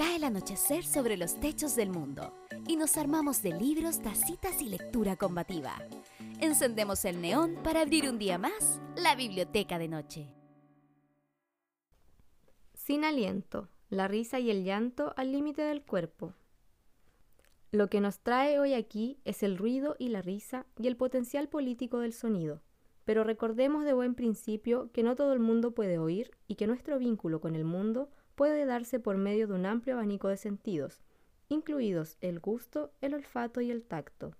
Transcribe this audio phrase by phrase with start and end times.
[0.00, 2.32] Cae el anochecer sobre los techos del mundo
[2.66, 5.74] y nos armamos de libros, tacitas y lectura combativa.
[6.40, 10.32] Encendemos el neón para abrir un día más la biblioteca de noche.
[12.72, 16.32] Sin aliento, la risa y el llanto al límite del cuerpo.
[17.70, 21.50] Lo que nos trae hoy aquí es el ruido y la risa y el potencial
[21.50, 22.62] político del sonido.
[23.04, 26.98] Pero recordemos de buen principio que no todo el mundo puede oír y que nuestro
[26.98, 28.08] vínculo con el mundo
[28.40, 31.02] puede darse por medio de un amplio abanico de sentidos,
[31.50, 34.34] incluidos el gusto, el olfato y el tacto.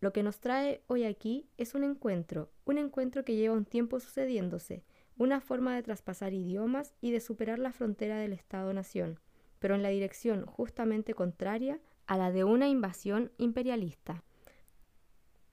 [0.00, 4.00] Lo que nos trae hoy aquí es un encuentro, un encuentro que lleva un tiempo
[4.00, 4.82] sucediéndose,
[5.16, 9.20] una forma de traspasar idiomas y de superar la frontera del Estado-nación,
[9.60, 14.24] pero en la dirección justamente contraria a la de una invasión imperialista.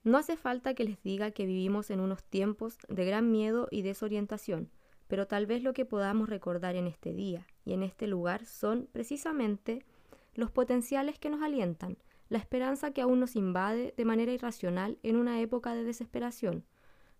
[0.02, 3.82] No hace falta que les diga que vivimos en unos tiempos de gran miedo y
[3.82, 4.68] desorientación,
[5.08, 8.88] pero tal vez lo que podamos recordar en este día y en este lugar son
[8.92, 9.84] precisamente
[10.34, 15.16] los potenciales que nos alientan, la esperanza que aún nos invade de manera irracional en
[15.16, 16.64] una época de desesperación,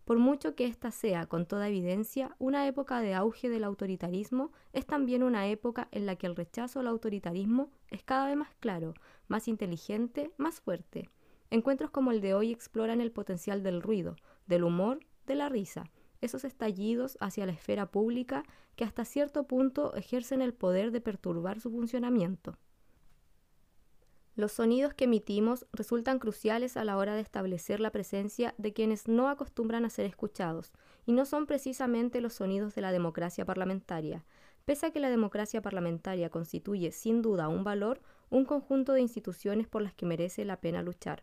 [0.06, 4.86] por mucho que ésta sea, con toda evidencia, una época de auge del autoritarismo, es
[4.86, 8.94] también una época en la que el rechazo al autoritarismo es cada vez más claro,
[9.26, 11.10] más inteligente, más fuerte.
[11.50, 14.14] Encuentros como el de hoy exploran el potencial del ruido,
[14.46, 18.44] del humor, de la risa, esos estallidos hacia la esfera pública
[18.76, 22.56] que hasta cierto punto ejercen el poder de perturbar su funcionamiento.
[24.36, 29.08] Los sonidos que emitimos resultan cruciales a la hora de establecer la presencia de quienes
[29.08, 30.74] no acostumbran a ser escuchados,
[31.06, 34.26] y no son precisamente los sonidos de la democracia parlamentaria.
[34.66, 39.68] Pese a que la democracia parlamentaria constituye sin duda un valor, un conjunto de instituciones
[39.68, 41.22] por las que merece la pena luchar.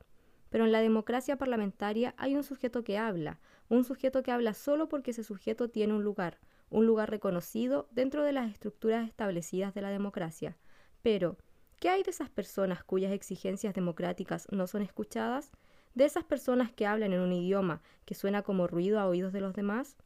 [0.53, 4.87] Pero en la democracia parlamentaria hay un sujeto que habla, un sujeto que habla solo
[4.87, 6.37] porque ese sujeto tiene un lugar,
[6.69, 10.55] un lugar reconocido dentro de las estructuras establecidas de la democracia.
[11.01, 11.39] Pero,
[11.79, 15.49] ¿qué hay de esas personas cuyas exigencias democráticas no son escuchadas?
[15.95, 19.41] ¿De esas personas que hablan en un idioma que suena como ruido a oídos de
[19.41, 19.97] los demás?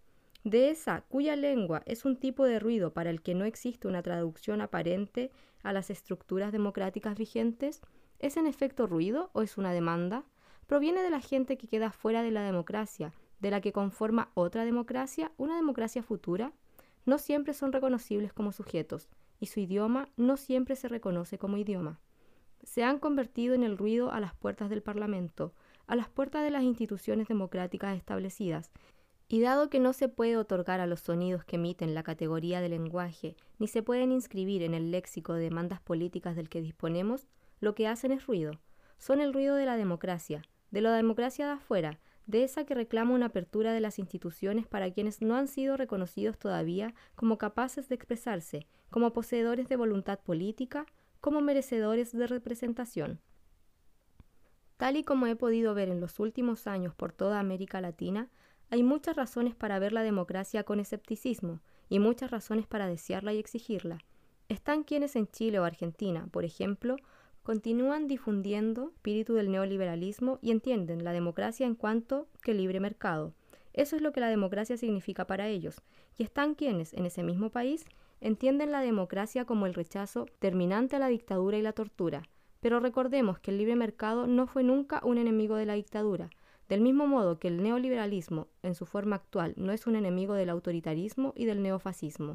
[0.45, 4.01] ¿De esa cuya lengua es un tipo de ruido para el que no existe una
[4.01, 5.29] traducción aparente
[5.63, 7.81] a las estructuras democráticas vigentes?
[8.19, 10.23] ¿Es en efecto ruido o es una demanda?
[10.67, 14.65] Proviene de la gente que queda fuera de la democracia, de la que conforma otra
[14.65, 16.51] democracia, una democracia futura,
[17.05, 21.99] no siempre son reconocibles como sujetos, y su idioma no siempre se reconoce como idioma.
[22.63, 25.53] Se han convertido en el ruido a las puertas del Parlamento,
[25.85, 28.71] a las puertas de las instituciones democráticas establecidas,
[29.29, 32.69] y dado que no se puede otorgar a los sonidos que emiten la categoría de
[32.69, 37.27] lenguaje, ni se pueden inscribir en el léxico de demandas políticas del que disponemos,
[37.59, 38.51] lo que hacen es ruido.
[38.97, 40.41] Son el ruido de la democracia,
[40.71, 44.91] de la democracia de afuera, de esa que reclama una apertura de las instituciones para
[44.91, 50.85] quienes no han sido reconocidos todavía como capaces de expresarse, como poseedores de voluntad política,
[51.21, 53.21] como merecedores de representación.
[54.75, 58.29] Tal y como he podido ver en los últimos años por toda América Latina,
[58.69, 63.39] hay muchas razones para ver la democracia con escepticismo y muchas razones para desearla y
[63.39, 63.99] exigirla.
[64.49, 66.97] Están quienes en Chile o Argentina, por ejemplo,
[67.47, 73.33] continúan difundiendo espíritu del neoliberalismo y entienden la democracia en cuanto que libre mercado.
[73.71, 75.81] Eso es lo que la democracia significa para ellos.
[76.17, 77.85] Y están quienes, en ese mismo país,
[78.19, 82.23] entienden la democracia como el rechazo terminante a la dictadura y la tortura.
[82.59, 86.29] Pero recordemos que el libre mercado no fue nunca un enemigo de la dictadura,
[86.67, 90.49] del mismo modo que el neoliberalismo, en su forma actual, no es un enemigo del
[90.49, 92.33] autoritarismo y del neofascismo.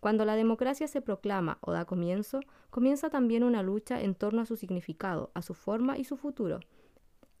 [0.00, 4.46] Cuando la democracia se proclama o da comienzo, comienza también una lucha en torno a
[4.46, 6.60] su significado, a su forma y su futuro.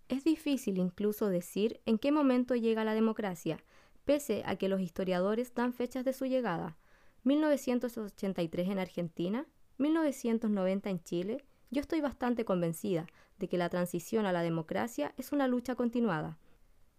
[0.08, 3.62] Es difícil incluso decir en qué momento llega la democracia,
[4.04, 6.76] pese a que los historiadores dan fechas de su llegada.
[7.22, 9.46] 1983 en Argentina,
[9.76, 13.06] 1990 en Chile, yo estoy bastante convencida
[13.38, 16.38] de que la transición a la democracia es una lucha continuada.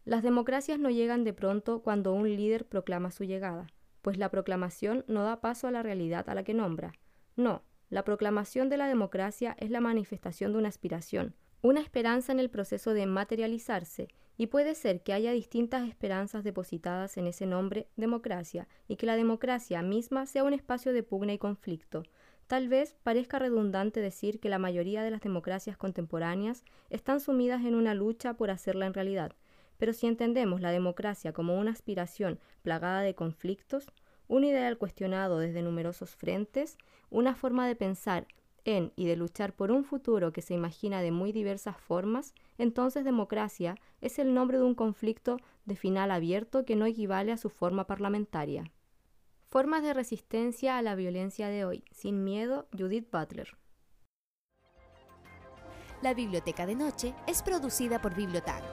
[0.06, 3.68] Las democracias no llegan de pronto cuando un líder proclama su llegada
[4.02, 6.94] pues la proclamación no da paso a la realidad a la que nombra.
[7.36, 12.40] No, la proclamación de la democracia es la manifestación de una aspiración, una esperanza en
[12.40, 14.08] el proceso de materializarse,
[14.38, 19.18] y puede ser que haya distintas esperanzas depositadas en ese nombre democracia, y que la
[19.18, 22.04] democracia misma sea un espacio de pugna y conflicto.
[22.48, 27.76] Tal vez parezca redundante decir que la mayoría de las democracias contemporáneas están sumidas en
[27.76, 29.34] una lucha por hacerla en realidad,
[29.80, 33.88] pero si entendemos la democracia como una aspiración plagada de conflictos,
[34.28, 36.78] un ideal cuestionado desde numerosos frentes,
[37.10, 38.28] una forma de pensar
[38.66, 43.06] en y de luchar por un futuro que se imagina de muy diversas formas, entonces
[43.06, 47.50] democracia es el nombre de un conflicto de final abierto que no equivale a su
[47.50, 48.70] forma parlamentaria.
[49.46, 51.84] Formas de resistencia a la violencia de hoy.
[51.92, 53.58] Sin miedo, Judith Butler.
[56.04, 58.64] La Biblioteca de Noche es producida por Bibliotank